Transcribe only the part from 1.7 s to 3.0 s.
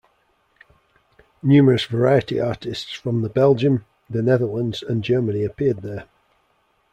variety artists